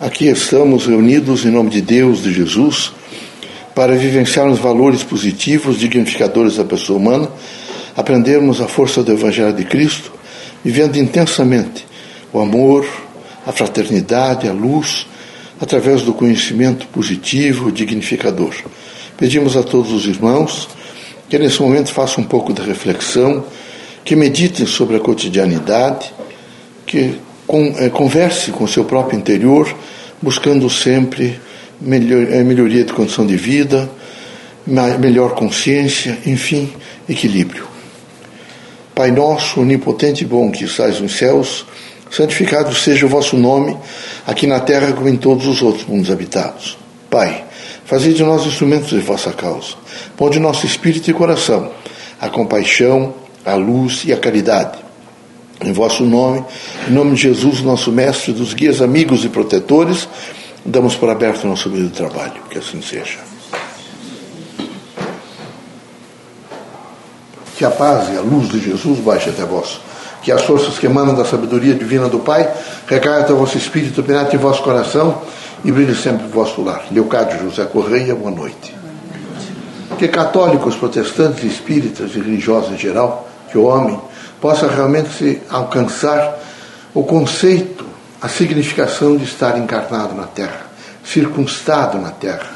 Aqui 0.00 0.26
estamos 0.26 0.86
reunidos 0.86 1.44
em 1.44 1.50
nome 1.50 1.70
de 1.70 1.80
Deus, 1.80 2.22
de 2.22 2.32
Jesus, 2.32 2.92
para 3.74 3.96
vivenciar 3.96 4.46
os 4.46 4.60
valores 4.60 5.02
positivos, 5.02 5.76
dignificadores 5.76 6.56
da 6.56 6.64
pessoa 6.64 7.00
humana, 7.00 7.28
aprendermos 7.96 8.60
a 8.60 8.68
força 8.68 9.02
do 9.02 9.10
Evangelho 9.10 9.52
de 9.52 9.64
Cristo, 9.64 10.12
vivendo 10.64 10.96
intensamente 10.98 11.84
o 12.32 12.38
amor, 12.38 12.86
a 13.44 13.50
fraternidade, 13.50 14.48
a 14.48 14.52
luz, 14.52 15.04
através 15.60 16.02
do 16.02 16.14
conhecimento 16.14 16.86
positivo, 16.86 17.72
dignificador. 17.72 18.54
Pedimos 19.16 19.56
a 19.56 19.64
todos 19.64 19.90
os 19.90 20.06
irmãos 20.06 20.68
que 21.28 21.36
nesse 21.40 21.60
momento 21.60 21.92
façam 21.92 22.22
um 22.22 22.26
pouco 22.28 22.52
de 22.52 22.62
reflexão, 22.62 23.44
que 24.04 24.14
meditem 24.14 24.64
sobre 24.64 24.94
a 24.94 25.00
cotidianidade, 25.00 26.14
que 26.86 27.18
converse 27.92 28.50
com 28.50 28.64
o 28.64 28.68
seu 28.68 28.84
próprio 28.84 29.18
interior, 29.18 29.74
buscando 30.20 30.68
sempre 30.68 31.40
eh, 31.82 32.44
melhoria 32.44 32.84
de 32.84 32.92
condição 32.92 33.26
de 33.26 33.36
vida, 33.36 33.88
melhor 34.98 35.34
consciência, 35.34 36.18
enfim, 36.26 36.72
equilíbrio. 37.08 37.66
Pai 38.94 39.10
nosso, 39.10 39.60
onipotente 39.60 40.24
e 40.24 40.26
bom 40.26 40.50
que 40.50 40.64
estais 40.64 41.00
nos 41.00 41.16
céus, 41.16 41.64
santificado 42.10 42.74
seja 42.74 43.06
o 43.06 43.08
vosso 43.08 43.36
nome, 43.36 43.76
aqui 44.26 44.46
na 44.46 44.60
terra 44.60 44.92
como 44.92 45.08
em 45.08 45.16
todos 45.16 45.46
os 45.46 45.62
outros 45.62 45.86
mundos 45.86 46.10
habitados. 46.10 46.76
Pai, 47.08 47.44
fazei 47.84 48.12
de 48.12 48.22
nós 48.22 48.44
instrumentos 48.44 48.90
de 48.90 48.98
vossa 48.98 49.32
causa. 49.32 49.74
Ponde 50.16 50.38
nosso 50.38 50.66
espírito 50.66 51.10
e 51.10 51.14
coração 51.14 51.70
a 52.20 52.28
compaixão, 52.28 53.14
a 53.44 53.54
luz 53.54 54.02
e 54.04 54.12
a 54.12 54.16
caridade 54.16 54.87
em 55.64 55.72
vosso 55.72 56.04
nome, 56.04 56.44
em 56.88 56.92
nome 56.92 57.14
de 57.14 57.22
Jesus, 57.22 57.60
nosso 57.60 57.90
mestre, 57.90 58.32
dos 58.32 58.54
guias, 58.54 58.80
amigos 58.80 59.24
e 59.24 59.28
protetores, 59.28 60.08
damos 60.64 60.94
por 60.94 61.10
aberto 61.10 61.44
o 61.44 61.48
nosso 61.48 61.68
meio 61.68 61.86
de 61.86 61.94
trabalho. 61.94 62.40
Que 62.50 62.58
assim 62.58 62.80
seja. 62.80 63.18
Que 67.56 67.64
a 67.64 67.70
paz 67.70 68.08
e 68.12 68.16
a 68.16 68.20
luz 68.20 68.48
de 68.48 68.60
Jesus 68.60 69.00
baixe 69.00 69.30
até 69.30 69.44
vós. 69.44 69.80
Que 70.22 70.30
as 70.30 70.42
forças 70.42 70.78
que 70.78 70.86
emanam 70.86 71.14
da 71.14 71.24
sabedoria 71.24 71.74
divina 71.74 72.08
do 72.08 72.18
Pai 72.20 72.48
recaiam 72.86 73.20
até 73.20 73.32
o 73.32 73.36
vosso 73.36 73.56
espírito, 73.56 74.02
penetre 74.02 74.36
em 74.36 74.38
vosso 74.38 74.62
coração 74.62 75.22
e 75.64 75.72
brilhe 75.72 75.94
sempre 75.94 76.26
o 76.26 76.30
vosso 76.30 76.62
lar. 76.62 76.84
Leocádio 76.90 77.40
José 77.40 77.64
Correia, 77.64 78.14
boa 78.14 78.30
noite. 78.30 78.76
Que 79.98 80.06
católicos, 80.06 80.76
protestantes, 80.76 81.44
espíritas 81.44 82.14
e 82.14 82.20
religiosos 82.20 82.70
em 82.72 82.78
geral, 82.78 83.27
que 83.50 83.58
o 83.58 83.64
homem 83.64 83.98
possa 84.40 84.68
realmente 84.68 85.10
se 85.10 85.40
alcançar 85.50 86.38
o 86.94 87.02
conceito, 87.02 87.84
a 88.20 88.28
significação 88.28 89.16
de 89.16 89.24
estar 89.24 89.58
encarnado 89.58 90.14
na 90.14 90.24
Terra, 90.24 90.66
circunstado 91.04 91.98
na 91.98 92.10
Terra, 92.10 92.50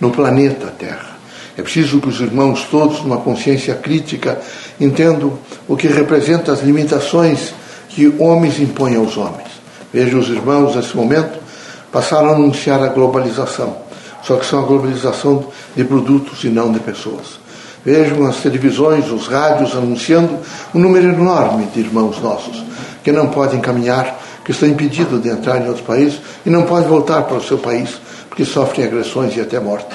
no 0.00 0.10
planeta 0.10 0.72
Terra. 0.78 1.14
É 1.56 1.62
preciso 1.62 2.00
que 2.00 2.08
os 2.08 2.20
irmãos 2.20 2.66
todos, 2.70 3.02
numa 3.02 3.18
consciência 3.18 3.74
crítica, 3.74 4.40
entendam 4.80 5.38
o 5.68 5.76
que 5.76 5.86
representa 5.86 6.52
as 6.52 6.62
limitações 6.62 7.54
que 7.88 8.12
homens 8.18 8.58
impõem 8.58 8.96
aos 8.96 9.16
homens. 9.16 9.48
Veja 9.92 10.16
os 10.16 10.28
irmãos, 10.28 10.74
nesse 10.74 10.96
momento, 10.96 11.38
passaram 11.92 12.30
a 12.30 12.32
anunciar 12.32 12.82
a 12.82 12.88
globalização, 12.88 13.76
só 14.24 14.36
que 14.36 14.46
são 14.46 14.58
a 14.58 14.66
globalização 14.66 15.46
de 15.76 15.84
produtos 15.84 16.42
e 16.42 16.48
não 16.48 16.72
de 16.72 16.80
pessoas. 16.80 17.43
Vejam 17.84 18.24
as 18.26 18.38
televisões, 18.38 19.10
os 19.10 19.26
rádios 19.26 19.76
anunciando 19.76 20.38
um 20.74 20.78
número 20.78 21.06
enorme 21.06 21.66
de 21.66 21.80
irmãos 21.80 22.18
nossos 22.20 22.64
que 23.02 23.12
não 23.12 23.28
podem 23.28 23.60
caminhar, 23.60 24.18
que 24.42 24.52
estão 24.52 24.66
impedidos 24.66 25.22
de 25.22 25.28
entrar 25.28 25.60
em 25.60 25.68
outros 25.68 25.86
países 25.86 26.18
e 26.46 26.50
não 26.50 26.62
podem 26.62 26.88
voltar 26.88 27.22
para 27.24 27.36
o 27.36 27.42
seu 27.42 27.58
país 27.58 27.90
porque 28.28 28.44
sofrem 28.44 28.86
agressões 28.86 29.36
e 29.36 29.40
até 29.40 29.60
morte. 29.60 29.86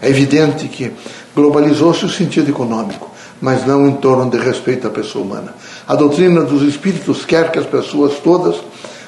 É 0.00 0.08
evidente 0.08 0.66
que 0.68 0.90
globalizou-se 1.36 2.06
o 2.06 2.08
sentido 2.08 2.50
econômico, 2.50 3.10
mas 3.40 3.66
não 3.66 3.86
em 3.86 3.92
torno 3.92 4.30
de 4.30 4.38
respeito 4.38 4.86
à 4.86 4.90
pessoa 4.90 5.24
humana. 5.24 5.54
A 5.86 5.94
doutrina 5.94 6.42
dos 6.42 6.62
espíritos 6.62 7.26
quer 7.26 7.52
que 7.52 7.58
as 7.58 7.66
pessoas 7.66 8.14
todas 8.20 8.56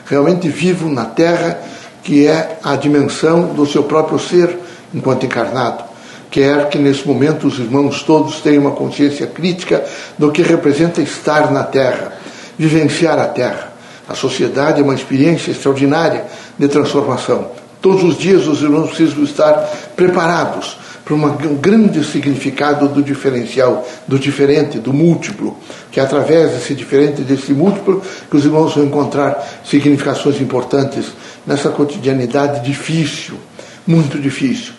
realmente 0.05 0.49
vivam 0.49 0.91
na 0.91 1.07
terra, 1.07 1.59
que 2.03 2.27
é 2.27 2.59
a 2.63 2.77
dimensão 2.77 3.55
do 3.55 3.67
seu 3.67 3.85
próprio 3.85 4.19
ser 4.19 4.59
enquanto 4.95 5.25
encarnado 5.25 5.96
quer 6.31 6.69
que 6.69 6.79
nesse 6.79 7.07
momento 7.07 7.47
os 7.47 7.59
irmãos 7.59 8.03
todos 8.03 8.41
tenham 8.41 8.63
uma 8.63 8.73
consciência 8.73 9.27
crítica 9.27 9.85
do 10.19 10.31
que 10.31 10.43
representa 10.43 11.01
estar 11.01 11.51
na 11.51 11.65
Terra, 11.65 12.13
vivenciar 12.59 13.19
a 13.19 13.27
Terra. 13.27 13.73
A 14.09 14.15
sociedade 14.15 14.81
é 14.81 14.85
uma 14.85 14.95
experiência 14.95 15.51
extraordinária 15.51 16.25
de 16.59 16.69
transformação. 16.69 17.51
Todos 17.81 18.03
os 18.03 18.19
dias 18.19 18.47
os 18.47 18.63
irmãos 18.63 18.89
precisam 18.89 19.25
estar 19.25 19.53
preparados 19.95 20.77
para 21.07 21.15
um 21.15 21.55
grande 21.55 22.03
significado 22.05 22.89
do 22.89 23.01
diferencial, 23.01 23.87
do 24.09 24.19
diferente, 24.19 24.81
do 24.81 24.93
múltiplo, 24.93 25.57
que 25.93 26.01
é 26.01 26.03
através 26.03 26.51
desse 26.51 26.75
diferente, 26.75 27.23
desse 27.23 27.53
múltiplo, 27.53 28.03
que 28.29 28.37
os 28.37 28.45
irmãos 28.45 28.75
vão 28.75 28.87
encontrar 28.87 29.41
significações 29.65 30.41
importantes 30.41 31.07
nessa 31.47 31.69
cotidianidade 31.71 32.65
difícil, 32.67 33.37
muito 33.87 34.19
difícil. 34.19 34.73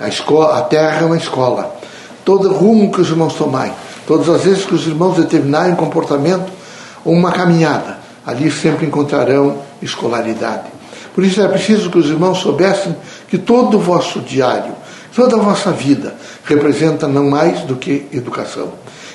A, 0.00 0.08
escola, 0.08 0.58
a 0.58 0.62
terra 0.62 1.02
é 1.02 1.04
uma 1.04 1.16
escola. 1.16 1.76
Todo 2.24 2.52
rumo 2.52 2.90
que 2.90 3.00
os 3.00 3.08
irmãos 3.08 3.34
tomarem, 3.34 3.72
todas 4.06 4.28
as 4.28 4.42
vezes 4.42 4.64
que 4.64 4.74
os 4.74 4.86
irmãos 4.86 5.16
determinarem 5.16 5.74
comportamento 5.74 6.50
ou 7.04 7.12
uma 7.12 7.30
caminhada, 7.30 7.98
ali 8.26 8.50
sempre 8.50 8.86
encontrarão 8.86 9.58
escolaridade. 9.82 10.64
Por 11.14 11.24
isso 11.24 11.40
é 11.40 11.46
preciso 11.46 11.90
que 11.90 11.98
os 11.98 12.06
irmãos 12.06 12.38
soubessem 12.38 12.96
que 13.28 13.38
todo 13.38 13.76
o 13.76 13.80
vosso 13.80 14.20
diário, 14.20 14.72
toda 15.14 15.36
a 15.36 15.38
vossa 15.38 15.70
vida, 15.70 16.14
representa 16.44 17.06
não 17.06 17.30
mais 17.30 17.60
do 17.60 17.76
que 17.76 18.06
educação. 18.12 18.72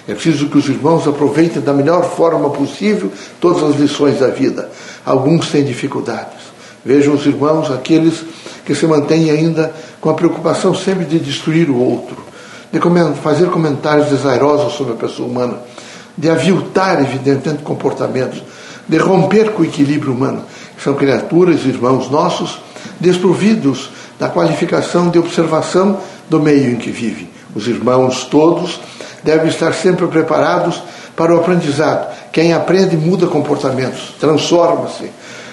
É 0.08 0.14
preciso 0.14 0.48
que 0.48 0.58
os 0.58 0.70
irmãos 0.70 1.08
aproveitem 1.08 1.62
da 1.62 1.74
melhor 1.74 2.04
forma 2.04 2.50
possível 2.50 3.12
todas 3.40 3.64
as 3.64 3.76
lições 3.76 4.20
da 4.20 4.30
vida. 4.30 4.70
Alguns 5.06 5.50
têm 5.50 5.64
dificuldades. 5.64 6.40
Vejam 6.86 7.14
os 7.14 7.26
irmãos, 7.26 7.70
aqueles 7.70 8.24
que 8.70 8.76
se 8.76 8.86
mantêm 8.86 9.32
ainda 9.32 9.74
com 10.00 10.12
a 10.12 10.14
preocupação 10.14 10.76
sempre 10.76 11.04
de 11.04 11.18
destruir 11.18 11.72
o 11.72 11.76
outro, 11.76 12.16
de 12.72 12.80
fazer 13.20 13.50
comentários 13.50 14.10
desairosos 14.10 14.74
sobre 14.74 14.94
a 14.94 14.96
pessoa 14.96 15.28
humana, 15.28 15.58
de 16.16 16.30
aviltar, 16.30 17.02
evidentemente, 17.02 17.64
comportamentos, 17.64 18.44
de 18.88 18.98
romper 18.98 19.54
com 19.54 19.64
o 19.64 19.66
equilíbrio 19.66 20.14
humano. 20.14 20.44
São 20.84 20.94
criaturas, 20.94 21.66
irmãos 21.66 22.12
nossos, 22.12 22.60
desprovidos 23.00 23.90
da 24.20 24.30
qualificação 24.30 25.10
de 25.10 25.18
observação 25.18 25.98
do 26.30 26.40
meio 26.40 26.74
em 26.74 26.76
que 26.76 26.92
vivem. 26.92 27.28
Os 27.56 27.68
irmãos 27.68 28.26
todos 28.26 28.80
devem 29.24 29.48
estar 29.48 29.74
sempre 29.74 30.06
preparados 30.06 30.80
para 31.16 31.34
o 31.34 31.40
aprendizado. 31.40 32.08
Quem 32.32 32.54
aprende 32.54 32.96
muda 32.96 33.26
comportamentos, 33.26 34.14
transforma-se, 34.20 35.10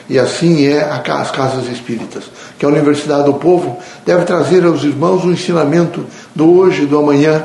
e 0.08 0.18
assim 0.18 0.66
é 0.66 0.82
as 0.82 1.30
casas 1.30 1.68
espíritas, 1.68 2.24
que 2.58 2.64
a 2.64 2.68
Universidade 2.68 3.24
do 3.24 3.34
Povo 3.34 3.78
deve 4.04 4.24
trazer 4.24 4.64
aos 4.64 4.84
irmãos 4.84 5.24
o 5.24 5.32
ensinamento 5.32 6.04
do 6.34 6.58
hoje 6.58 6.82
e 6.82 6.86
do 6.86 6.98
amanhã, 6.98 7.44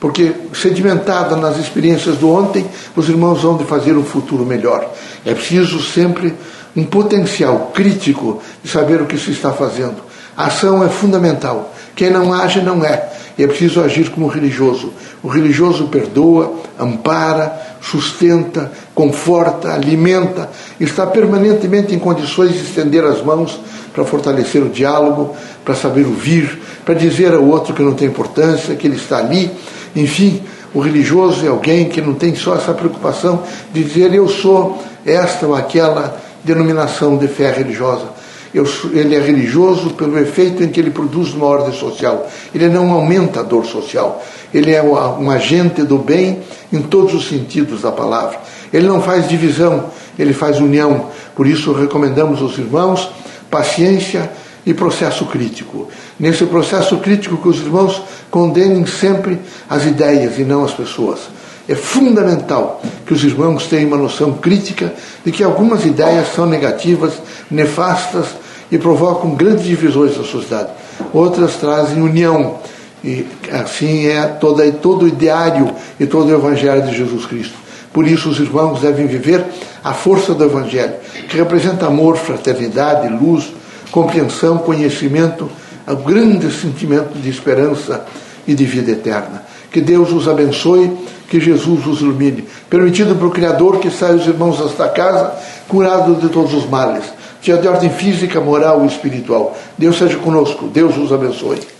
porque 0.00 0.32
sedimentada 0.54 1.36
nas 1.36 1.58
experiências 1.58 2.16
do 2.16 2.30
ontem, 2.30 2.66
os 2.96 3.08
irmãos 3.08 3.42
vão 3.42 3.56
de 3.56 3.64
fazer 3.64 3.96
um 3.96 4.04
futuro 4.04 4.44
melhor. 4.44 4.90
É 5.24 5.34
preciso 5.34 5.82
sempre 5.82 6.34
um 6.76 6.84
potencial 6.84 7.72
crítico 7.74 8.40
de 8.62 8.70
saber 8.70 9.02
o 9.02 9.06
que 9.06 9.18
se 9.18 9.32
está 9.32 9.52
fazendo. 9.52 9.96
A 10.36 10.46
ação 10.46 10.84
é 10.84 10.88
fundamental. 10.88 11.74
Quem 11.96 12.10
não 12.10 12.32
age 12.32 12.60
não 12.60 12.84
é. 12.84 13.17
E 13.38 13.44
é 13.44 13.46
preciso 13.46 13.80
agir 13.80 14.10
como 14.10 14.26
religioso. 14.26 14.92
O 15.22 15.28
religioso 15.28 15.86
perdoa, 15.86 16.54
ampara, 16.78 17.76
sustenta, 17.80 18.72
conforta, 18.92 19.72
alimenta, 19.72 20.50
está 20.80 21.06
permanentemente 21.06 21.94
em 21.94 22.00
condições 22.00 22.52
de 22.52 22.58
estender 22.58 23.04
as 23.04 23.22
mãos 23.22 23.60
para 23.94 24.04
fortalecer 24.04 24.60
o 24.60 24.68
diálogo, 24.68 25.36
para 25.64 25.76
saber 25.76 26.04
ouvir, 26.04 26.58
para 26.84 26.94
dizer 26.94 27.32
ao 27.32 27.44
outro 27.44 27.72
que 27.72 27.82
não 27.82 27.94
tem 27.94 28.08
importância, 28.08 28.74
que 28.74 28.88
ele 28.88 28.96
está 28.96 29.18
ali. 29.18 29.48
Enfim, 29.94 30.42
o 30.74 30.80
religioso 30.80 31.46
é 31.46 31.48
alguém 31.48 31.88
que 31.88 32.00
não 32.00 32.14
tem 32.14 32.34
só 32.34 32.56
essa 32.56 32.74
preocupação 32.74 33.44
de 33.72 33.84
dizer 33.84 34.12
eu 34.12 34.28
sou 34.28 34.82
esta 35.06 35.46
ou 35.46 35.54
aquela 35.54 36.20
denominação 36.42 37.16
de 37.16 37.28
fé 37.28 37.52
religiosa 37.52 38.17
ele 38.54 39.14
é 39.14 39.20
religioso 39.20 39.90
pelo 39.90 40.18
efeito 40.18 40.62
em 40.62 40.68
que 40.68 40.80
ele 40.80 40.90
produz 40.90 41.34
numa 41.34 41.46
ordem 41.46 41.72
social. 41.72 42.28
Ele 42.54 42.68
não 42.68 42.90
aumenta 42.90 43.40
a 43.40 43.42
dor 43.42 43.66
social. 43.66 44.22
Ele 44.52 44.72
é 44.72 44.82
um 44.82 45.30
agente 45.30 45.82
do 45.82 45.98
bem 45.98 46.40
em 46.72 46.80
todos 46.80 47.14
os 47.14 47.28
sentidos 47.28 47.82
da 47.82 47.92
palavra. 47.92 48.40
Ele 48.72 48.86
não 48.86 49.02
faz 49.02 49.28
divisão, 49.28 49.86
ele 50.18 50.32
faz 50.32 50.58
união. 50.58 51.06
Por 51.34 51.46
isso 51.46 51.72
recomendamos 51.72 52.40
aos 52.40 52.56
irmãos 52.56 53.10
paciência 53.50 54.30
e 54.64 54.74
processo 54.74 55.24
crítico. 55.26 55.88
Nesse 56.18 56.44
processo 56.46 56.98
crítico 56.98 57.36
que 57.36 57.48
os 57.48 57.58
irmãos 57.58 58.02
condenem 58.30 58.84
sempre 58.86 59.38
as 59.68 59.84
ideias 59.84 60.38
e 60.38 60.44
não 60.44 60.64
as 60.64 60.72
pessoas. 60.72 61.20
É 61.68 61.74
fundamental 61.74 62.80
que 63.04 63.12
os 63.12 63.22
irmãos 63.22 63.66
tenham 63.66 63.88
uma 63.88 63.98
noção 63.98 64.32
crítica 64.32 64.94
de 65.24 65.30
que 65.30 65.44
algumas 65.44 65.84
ideias 65.84 66.34
são 66.34 66.46
negativas, 66.46 67.12
nefastas 67.50 68.26
e 68.70 68.78
provocam 68.78 69.34
grandes 69.34 69.64
divisões 69.64 70.16
na 70.16 70.24
sociedade. 70.24 70.70
Outras 71.12 71.56
trazem 71.56 72.00
união. 72.00 72.58
E 73.04 73.26
assim 73.52 74.06
é 74.06 74.26
toda, 74.26 74.70
todo 74.72 75.04
o 75.04 75.08
ideário 75.08 75.70
e 76.00 76.06
todo 76.06 76.28
o 76.28 76.34
evangelho 76.34 76.82
de 76.82 76.96
Jesus 76.96 77.26
Cristo. 77.26 77.54
Por 77.92 78.06
isso, 78.06 78.28
os 78.28 78.38
irmãos 78.38 78.80
devem 78.80 79.06
viver 79.06 79.44
a 79.82 79.92
força 79.92 80.34
do 80.34 80.44
Evangelho, 80.44 80.94
que 81.28 81.36
representa 81.36 81.86
amor, 81.86 82.16
fraternidade, 82.16 83.08
luz, 83.08 83.52
compreensão, 83.90 84.58
conhecimento, 84.58 85.50
o 85.86 85.96
grande 85.96 86.50
sentimento 86.52 87.18
de 87.18 87.30
esperança 87.30 88.04
e 88.46 88.54
de 88.54 88.64
vida 88.64 88.92
eterna. 88.92 89.42
Que 89.70 89.80
Deus 89.80 90.12
os 90.12 90.28
abençoe, 90.28 90.90
que 91.28 91.40
Jesus 91.40 91.86
os 91.86 92.00
ilumine. 92.00 92.46
Permitido 92.70 93.14
para 93.14 93.26
o 93.26 93.30
Criador 93.30 93.78
que 93.78 93.90
saia 93.90 94.16
os 94.16 94.26
irmãos 94.26 94.58
desta 94.58 94.88
casa 94.88 95.32
curados 95.68 96.20
de 96.20 96.28
todos 96.28 96.54
os 96.54 96.68
males, 96.68 97.04
seja 97.42 97.58
de 97.58 97.68
ordem 97.68 97.90
física, 97.90 98.40
moral 98.40 98.84
e 98.84 98.86
espiritual. 98.86 99.56
Deus 99.76 99.98
seja 99.98 100.16
conosco, 100.16 100.66
Deus 100.66 100.96
os 100.96 101.12
abençoe. 101.12 101.77